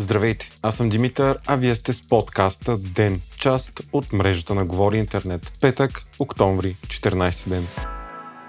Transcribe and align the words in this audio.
Здравейте, 0.00 0.48
аз 0.62 0.76
съм 0.76 0.88
Димитър, 0.88 1.38
а 1.46 1.56
вие 1.56 1.74
сте 1.74 1.92
с 1.92 2.08
подкаста 2.08 2.78
Ден, 2.78 3.20
част 3.40 3.80
от 3.92 4.12
мрежата 4.12 4.54
на 4.54 4.64
Говори 4.64 4.98
Интернет. 4.98 5.52
Петък, 5.60 6.02
октомври, 6.18 6.76
14 6.86 7.48
ден. 7.48 7.66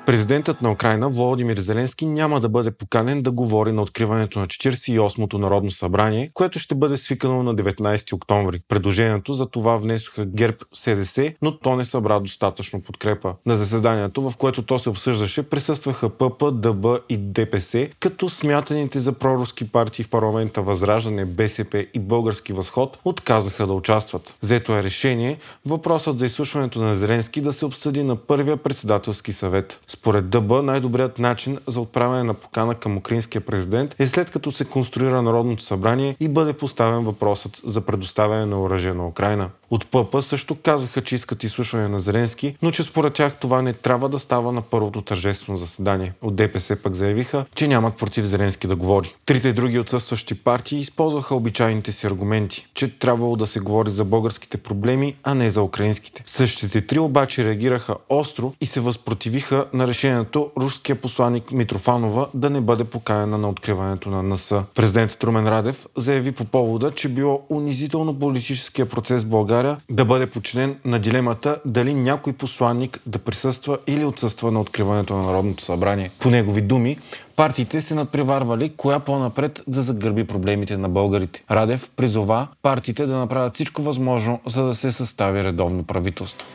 Президентът 0.06 0.62
на 0.62 0.72
Украина 0.72 1.10
Володимир 1.10 1.58
Зеленски 1.58 2.06
няма 2.06 2.40
да 2.40 2.50
бъде 2.50 2.72
поканен 2.72 3.22
да 3.22 3.32
говори 3.32 3.72
на 3.72 3.82
откриването 3.82 4.40
на 4.40 4.48
48-то 4.48 5.38
Народно 5.38 5.72
събрание, 5.72 6.32
което 6.34 6.60
ще 6.60 6.76
бъде 6.76 6.98
свикано 6.98 7.44
на 7.44 7.56
19 7.56 8.14
октомври. 8.14 8.60
Предложението 8.68 9.34
за 9.34 9.46
това 9.46 9.78
внесоха 9.78 10.26
ГЕРБ 10.26 10.58
СДС, 10.74 11.34
но 11.42 11.60
то 11.60 11.76
не 11.76 11.86
събра 11.86 12.20
достатъчно 12.20 12.82
подкрепа. 12.82 13.34
На 13.46 13.56
заседанието, 13.56 14.30
в 14.30 14.38
което 14.38 14.62
то 14.62 14.80
се 14.80 14.90
обсъждаше, 14.90 15.44
присъстваха 15.44 16.10
ПП, 16.10 16.52
ДБ 16.52 16.86
и 17.10 17.18
ДПС, 17.18 17.90
като 18.00 18.30
смятаните 18.30 19.00
за 19.00 19.14
проруски 19.14 19.72
партии 19.72 20.04
в 20.04 20.10
парламента 20.10 20.62
Възраждане, 20.62 21.26
БСП 21.26 21.86
и 21.94 22.00
Български 22.00 22.54
възход 22.54 23.00
отказаха 23.06 23.68
да 23.68 23.74
участват. 23.74 24.34
Взето 24.42 24.76
е 24.76 24.84
решение 24.84 25.38
въпросът 25.66 26.20
за 26.20 26.26
изслушването 26.26 26.82
на 26.82 26.96
Зеленски 26.96 27.42
да 27.42 27.54
се 27.54 27.66
обсъди 27.66 28.04
на 28.04 28.16
първия 28.16 28.58
председателски 28.58 29.34
съвет. 29.34 29.80
Според 29.92 30.30
ДБ 30.30 30.64
най-добрият 30.64 31.20
начин 31.20 31.58
за 31.68 31.82
отправяне 31.82 32.24
на 32.24 32.34
покана 32.34 32.76
към 32.76 32.98
украинския 32.98 33.42
президент 33.42 33.96
е 34.00 34.08
след 34.08 34.32
като 34.32 34.52
се 34.52 34.66
конструира 34.66 35.22
Народното 35.22 35.64
събрание 35.64 36.16
и 36.20 36.28
бъде 36.28 36.54
поставен 36.54 37.04
въпросът 37.04 37.62
за 37.66 37.82
предоставяне 37.82 38.46
на 38.46 38.62
оръжие 38.62 38.94
на 38.94 39.08
Украина. 39.08 39.50
От 39.72 39.88
ПП 39.88 40.22
също 40.22 40.56
казаха, 40.56 41.02
че 41.02 41.16
искат 41.16 41.44
изслушване 41.44 41.88
на 41.88 42.00
Зеленски, 42.00 42.56
но 42.62 42.72
че 42.72 42.84
според 42.84 43.14
тях 43.14 43.40
това 43.40 43.62
не 43.62 43.74
трябва 43.74 44.10
да 44.10 44.20
става 44.20 44.52
на 44.52 44.62
първото 44.62 45.02
тържествено 45.02 45.58
заседание. 45.58 46.14
От 46.22 46.36
ДПС 46.36 46.76
пък 46.84 46.94
заявиха, 46.94 47.46
че 47.56 47.68
нямат 47.68 47.96
против 47.96 48.26
Зеленски 48.26 48.68
да 48.68 48.76
говори. 48.76 49.16
Трите 49.26 49.54
други 49.54 49.80
отсъстващи 49.80 50.36
партии 50.36 50.80
използваха 50.80 51.36
обичайните 51.36 51.92
си 51.92 52.08
аргументи, 52.08 52.68
че 52.74 53.00
трябвало 53.00 53.36
да 53.36 53.48
се 53.48 53.60
говори 53.60 53.90
за 53.90 54.06
българските 54.06 54.58
проблеми, 54.58 55.16
а 55.24 55.34
не 55.34 55.50
за 55.50 55.64
украинските. 55.64 56.24
Същите 56.26 56.88
три 56.88 57.00
обаче 57.00 57.46
реагираха 57.46 57.96
остро 58.10 58.54
и 58.62 58.66
се 58.66 58.80
възпротивиха 58.80 59.66
на 59.74 59.81
решението 59.88 60.52
руския 60.58 60.96
посланник 60.96 61.52
Митрофанова 61.52 62.28
да 62.34 62.50
не 62.50 62.62
бъде 62.62 62.84
покаяна 62.84 63.38
на 63.38 63.50
откриването 63.50 64.10
на 64.10 64.24
НС. 64.24 64.64
Президентът 64.76 65.24
Румен 65.24 65.48
Радев 65.48 65.88
заяви 65.98 66.32
по 66.32 66.46
повода, 66.46 66.92
че 66.92 67.10
било 67.10 67.42
унизително 67.50 68.20
политическия 68.20 68.90
процес 68.90 69.24
в 69.24 69.30
България 69.30 69.78
да 69.90 70.06
бъде 70.06 70.28
подчинен 70.28 70.76
на 70.86 71.00
дилемата 71.00 71.58
дали 71.66 71.94
някой 71.94 72.34
посланник 72.34 73.00
да 73.06 73.20
присъства 73.20 73.78
или 73.88 74.06
отсъства 74.06 74.52
на 74.52 74.62
откриването 74.62 75.14
на 75.14 75.24
Народното 75.24 75.64
събрание. 75.64 76.12
По 76.20 76.30
негови 76.30 76.62
думи, 76.62 76.98
партиите 77.36 77.82
се 77.82 77.96
надпреварвали 77.96 78.74
коя 78.78 79.00
по-напред 79.00 79.62
да 79.68 79.82
загърби 79.82 80.28
проблемите 80.28 80.78
на 80.78 80.90
българите. 80.90 81.44
Радев 81.52 81.90
призова 81.96 82.48
партиите 82.62 83.06
да 83.06 83.18
направят 83.18 83.56
всичко 83.56 83.82
възможно, 83.82 84.40
за 84.46 84.64
да 84.64 84.74
се 84.74 84.92
състави 84.92 85.44
редовно 85.44 85.84
правителство. 85.84 86.48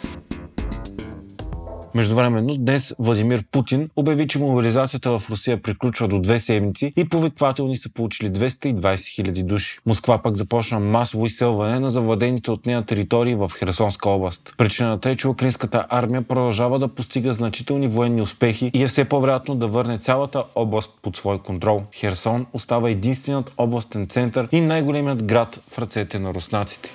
Междувременно 1.97 2.57
днес 2.57 2.95
Владимир 2.99 3.45
Путин 3.53 3.89
обяви, 3.97 4.29
че 4.29 4.39
мобилизацията 4.39 5.19
в 5.19 5.31
Русия 5.31 5.63
приключва 5.63 6.09
до 6.09 6.19
две 6.19 6.39
седмици 6.39 6.93
и 6.97 7.09
повиквателни 7.09 7.77
са 7.77 7.93
получили 7.93 8.31
220 8.31 9.15
хиляди 9.15 9.43
души. 9.43 9.79
Москва 9.87 10.19
пък 10.19 10.37
започна 10.37 10.81
масово 10.81 11.27
изселване 11.27 11.81
на 11.81 11.91
завладените 11.91 12.51
от 12.51 12.67
нея 12.67 12.83
територии 12.83 13.35
в 13.35 13.51
Херсонска 13.59 14.11
област. 14.11 14.55
Причината 14.59 15.11
е, 15.11 15.17
че 15.17 15.29
украинската 15.29 15.87
армия 15.89 16.23
продължава 16.23 16.79
да 16.79 16.89
постига 16.89 17.33
значителни 17.33 17.89
военни 17.89 18.23
успехи 18.23 18.71
и 18.75 18.83
е 18.83 18.89
все 18.89 19.05
по-вероятно 19.05 19.55
да 19.55 19.67
върне 19.67 19.99
цялата 19.99 20.45
област 20.55 20.99
под 21.03 21.17
свой 21.17 21.39
контрол. 21.39 21.83
Херсон 21.95 22.47
остава 22.53 22.91
единственият 22.91 23.53
областен 23.59 24.07
център 24.07 24.49
и 24.53 24.61
най-големият 24.61 25.25
град 25.25 25.61
в 25.69 25.79
ръцете 25.79 26.19
на 26.19 26.35
руснаците. 26.35 26.91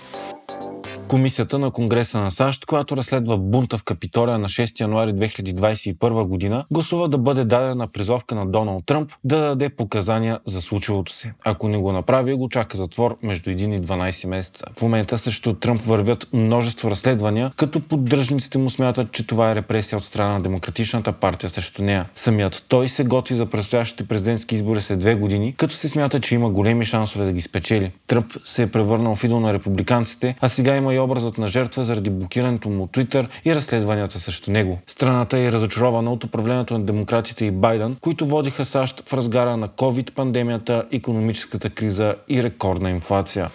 Комисията 1.11 1.59
на 1.59 1.71
Конгреса 1.71 2.21
на 2.21 2.31
САЩ, 2.31 2.65
която 2.65 2.97
разследва 2.97 3.37
бунта 3.37 3.77
в 3.77 3.83
Капитория 3.83 4.37
на 4.37 4.47
6 4.47 4.79
януари 4.79 5.09
2021 5.09 6.23
година, 6.23 6.65
гласува 6.71 7.09
да 7.09 7.17
бъде 7.17 7.45
дадена 7.45 7.87
призовка 7.87 8.35
на 8.35 8.45
Доналд 8.45 8.85
Тръмп 8.85 9.11
да 9.23 9.39
даде 9.39 9.69
показания 9.69 10.39
за 10.45 10.61
случилото 10.61 11.11
се. 11.11 11.33
Ако 11.43 11.69
не 11.69 11.77
го 11.77 11.91
направи, 11.91 12.33
го 12.33 12.49
чака 12.49 12.77
затвор 12.77 13.17
между 13.23 13.49
1 13.49 13.75
и 13.75 13.81
12 13.81 14.27
месеца. 14.27 14.65
В 14.77 14.81
момента 14.81 15.17
срещу 15.17 15.53
Тръмп 15.53 15.81
вървят 15.81 16.27
множество 16.33 16.91
разследвания, 16.91 17.51
като 17.55 17.79
поддръжниците 17.79 18.57
му 18.57 18.69
смятат, 18.69 19.11
че 19.11 19.27
това 19.27 19.51
е 19.51 19.55
репресия 19.55 19.97
от 19.97 20.03
страна 20.03 20.33
на 20.33 20.41
Демократичната 20.41 21.11
партия 21.11 21.49
срещу 21.49 21.83
нея. 21.83 22.09
Самият 22.15 22.65
той 22.67 22.89
се 22.89 23.03
готви 23.03 23.35
за 23.35 23.45
предстоящите 23.45 24.07
президентски 24.07 24.55
избори 24.55 24.81
след 24.81 24.99
две 24.99 25.15
години, 25.15 25.53
като 25.57 25.75
се 25.75 25.89
смята, 25.89 26.19
че 26.19 26.35
има 26.35 26.49
големи 26.49 26.85
шансове 26.85 27.25
да 27.25 27.31
ги 27.31 27.41
спечели. 27.41 27.91
Тръмп 28.07 28.33
се 28.45 28.63
е 28.63 28.71
превърнал 28.71 29.15
в 29.15 29.23
идол 29.23 29.39
на 29.39 29.53
републиканците, 29.53 30.35
а 30.41 30.49
сега 30.49 30.75
има 30.75 30.93
и 30.93 31.00
образът 31.01 31.37
на 31.37 31.47
жертва 31.47 31.83
заради 31.83 32.09
блокирането 32.09 32.69
му 32.69 32.83
от 32.83 32.91
Twitter 32.91 33.27
и 33.45 33.55
разследванията 33.55 34.19
срещу 34.19 34.51
него. 34.51 34.79
Страната 34.87 35.39
е 35.39 35.51
разочарована 35.51 36.13
от 36.13 36.23
управлението 36.23 36.73
на 36.73 36.85
демократите 36.85 37.45
и 37.45 37.51
Байден, 37.51 37.95
които 38.01 38.25
водиха 38.25 38.65
САЩ 38.65 39.03
в 39.09 39.13
разгара 39.13 39.57
на 39.57 39.67
COVID-пандемията, 39.67 40.83
економическата 40.91 41.69
криза 41.69 42.15
и 42.29 42.43
рекордна 42.43 42.89
инфлация. 42.89 43.49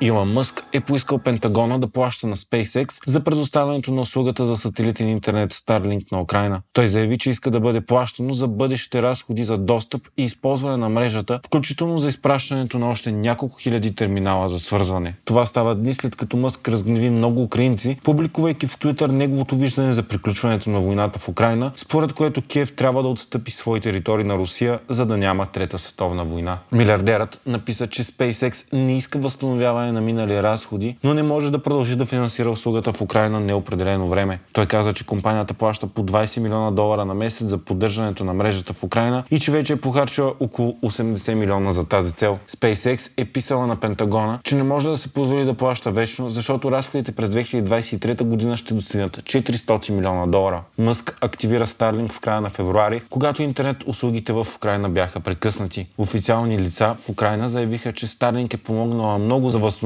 Илон 0.00 0.32
Мъск 0.32 0.64
е 0.72 0.80
поискал 0.80 1.18
Пентагона 1.18 1.78
да 1.78 1.88
плаща 1.88 2.26
на 2.26 2.36
SpaceX 2.36 3.02
за 3.06 3.24
предоставянето 3.24 3.94
на 3.94 4.00
услугата 4.00 4.46
за 4.46 4.56
сателитен 4.56 5.08
интернет 5.08 5.52
Starlink 5.52 6.12
на 6.12 6.20
Украина. 6.20 6.60
Той 6.72 6.88
заяви, 6.88 7.18
че 7.18 7.30
иска 7.30 7.50
да 7.50 7.60
бъде 7.60 7.80
плащано 7.80 8.32
за 8.32 8.48
бъдещите 8.48 9.02
разходи 9.02 9.44
за 9.44 9.58
достъп 9.58 10.02
и 10.16 10.24
използване 10.24 10.76
на 10.76 10.88
мрежата, 10.88 11.40
включително 11.46 11.98
за 11.98 12.08
изпращането 12.08 12.78
на 12.78 12.90
още 12.90 13.12
няколко 13.12 13.56
хиляди 13.58 13.94
терминала 13.94 14.48
за 14.48 14.60
свързване. 14.60 15.16
Това 15.24 15.46
става 15.46 15.74
дни 15.74 15.92
след 15.92 16.16
като 16.16 16.36
Мъск 16.36 16.68
разгневи 16.68 17.10
много 17.10 17.42
украинци, 17.42 17.98
публикувайки 18.04 18.66
в 18.66 18.78
Twitter 18.78 19.06
неговото 19.06 19.56
виждане 19.56 19.92
за 19.92 20.02
приключването 20.02 20.70
на 20.70 20.80
войната 20.80 21.18
в 21.18 21.28
Украина, 21.28 21.72
според 21.76 22.12
което 22.12 22.42
Киев 22.42 22.76
трябва 22.76 23.02
да 23.02 23.08
отстъпи 23.08 23.50
свои 23.50 23.80
територии 23.80 24.24
на 24.24 24.38
Русия, 24.38 24.78
за 24.88 25.06
да 25.06 25.16
няма 25.16 25.46
трета 25.46 25.78
световна 25.78 26.24
война. 26.24 26.58
Милиардерът 26.72 27.40
написа, 27.46 27.86
че 27.86 28.04
SpaceX 28.04 28.72
не 28.72 28.96
иска 28.96 29.18
възстановяване 29.18 29.87
на 29.92 30.00
минали 30.00 30.42
разходи, 30.42 30.96
но 31.04 31.14
не 31.14 31.22
може 31.22 31.50
да 31.50 31.62
продължи 31.62 31.96
да 31.96 32.06
финансира 32.06 32.50
услугата 32.50 32.92
в 32.92 33.00
Украина 33.00 33.40
неопределено 33.40 34.08
време. 34.08 34.40
Той 34.52 34.66
каза, 34.66 34.92
че 34.92 35.06
компанията 35.06 35.54
плаща 35.54 35.86
по 35.86 36.02
20 36.04 36.40
милиона 36.40 36.70
долара 36.70 37.04
на 37.04 37.14
месец 37.14 37.48
за 37.48 37.58
поддържането 37.58 38.24
на 38.24 38.34
мрежата 38.34 38.72
в 38.72 38.82
Украина 38.82 39.24
и 39.30 39.40
че 39.40 39.52
вече 39.52 39.72
е 39.72 39.76
похарчила 39.76 40.34
около 40.40 40.76
80 40.82 41.34
милиона 41.34 41.72
за 41.72 41.88
тази 41.88 42.12
цел. 42.12 42.38
SpaceX 42.48 43.10
е 43.16 43.24
писала 43.24 43.66
на 43.66 43.76
Пентагона, 43.76 44.38
че 44.44 44.54
не 44.54 44.62
може 44.62 44.88
да 44.88 44.96
се 44.96 45.12
позволи 45.12 45.44
да 45.44 45.54
плаща 45.54 45.90
вечно, 45.90 46.30
защото 46.30 46.70
разходите 46.70 47.12
през 47.12 47.28
2023 47.28 48.22
година 48.22 48.56
ще 48.56 48.74
достигнат 48.74 49.16
400 49.16 49.90
милиона 49.90 50.26
долара. 50.26 50.62
Мъск 50.78 51.18
активира 51.20 51.66
Starlink 51.66 52.12
в 52.12 52.20
края 52.20 52.40
на 52.40 52.50
февруари, 52.50 53.02
когато 53.10 53.42
интернет 53.42 53.76
услугите 53.86 54.32
в 54.32 54.46
Украина 54.56 54.88
бяха 54.88 55.20
прекъснати. 55.20 55.86
Официални 55.98 56.58
лица 56.58 56.96
в 57.00 57.08
Украина 57.08 57.48
заявиха, 57.48 57.92
че 57.92 58.06
Starlink 58.06 58.54
е 58.54 58.56
помогнала 58.56 59.18
много 59.18 59.48
за 59.48 59.58
възстановяването 59.58 59.77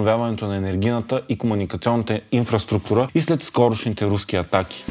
на 0.47 0.57
енергийната 0.57 1.23
и 1.29 1.39
комуникационната 1.39 2.21
инфраструктура 2.33 3.09
и 3.15 3.21
след 3.21 3.43
скорошните 3.43 4.07
руски 4.07 4.37
атаки. 4.37 4.85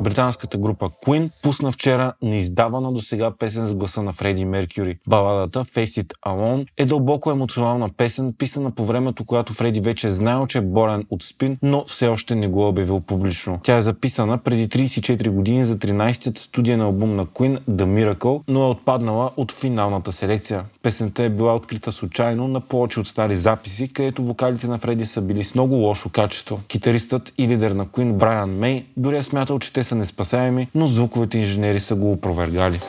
Британската 0.00 0.58
група 0.58 0.90
Queen 1.06 1.30
пусна 1.42 1.72
вчера 1.72 2.12
неиздавана 2.22 2.92
до 2.92 3.00
сега 3.00 3.30
песен 3.38 3.66
с 3.66 3.74
гласа 3.74 4.02
на 4.02 4.12
Фреди 4.12 4.44
Меркюри. 4.44 4.98
Баладата 5.08 5.64
Face 5.64 6.02
It 6.02 6.12
Alone 6.26 6.66
е 6.76 6.84
дълбоко 6.84 7.30
емоционална 7.30 7.88
песен, 7.96 8.34
писана 8.38 8.70
по 8.70 8.84
времето, 8.84 9.24
когато 9.24 9.52
Фреди 9.52 9.80
вече 9.80 10.06
е 10.06 10.10
знаел, 10.10 10.46
че 10.46 10.58
е 10.58 10.60
болен 10.60 11.06
от 11.10 11.22
спин, 11.22 11.58
но 11.62 11.84
все 11.84 12.08
още 12.08 12.34
не 12.34 12.48
го 12.48 12.62
е 12.62 12.66
обявил 12.66 13.00
публично. 13.00 13.60
Тя 13.62 13.76
е 13.76 13.82
записана 13.82 14.38
преди 14.38 14.68
34 14.68 15.30
години 15.30 15.64
за 15.64 15.76
13-тият 15.76 16.38
студиен 16.38 16.80
албум 16.80 17.16
на 17.16 17.26
Queen 17.26 17.60
The 17.70 17.84
Miracle, 17.84 18.42
но 18.48 18.64
е 18.64 18.68
отпаднала 18.68 19.30
от 19.36 19.52
финалната 19.52 20.12
селекция. 20.12 20.64
Песента 20.82 21.22
е 21.22 21.28
била 21.28 21.54
открита 21.54 21.92
случайно 21.92 22.48
на 22.48 22.60
повече 22.60 23.00
от 23.00 23.06
стари 23.06 23.36
записи, 23.36 23.92
където 23.92 24.24
вокалите 24.24 24.66
на 24.66 24.78
Фреди 24.78 25.06
са 25.06 25.20
били 25.20 25.44
с 25.44 25.54
много 25.54 25.74
лошо 25.74 26.08
качество. 26.08 26.60
Китаристът 26.68 27.32
и 27.38 27.48
лидер 27.48 27.70
на 27.70 27.86
Queen 27.86 28.12
Брайан 28.12 28.50
Мей 28.50 28.86
дори 28.96 29.16
е 29.16 29.22
смятал, 29.22 29.58
че 29.58 29.72
те 29.72 29.83
са 29.84 29.94
неспасаеми, 29.94 30.68
но 30.74 30.86
звуковите 30.86 31.38
инженери 31.38 31.80
са 31.80 31.94
го 31.94 32.12
опровергали. 32.12 32.80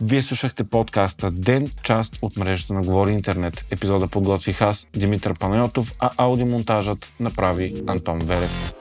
Вие 0.00 0.22
слушахте 0.22 0.64
подкаста 0.64 1.30
Ден, 1.30 1.66
част 1.82 2.18
от 2.22 2.36
мрежата 2.36 2.74
на 2.74 2.82
Говори 2.82 3.12
Интернет. 3.12 3.66
Епизода 3.70 4.06
подготвих 4.06 4.62
аз, 4.62 4.88
Димитър 4.96 5.34
Панайотов, 5.38 5.92
а 6.00 6.10
аудиомонтажът 6.16 7.12
направи 7.20 7.74
Антон 7.86 8.18
Верев. 8.18 8.74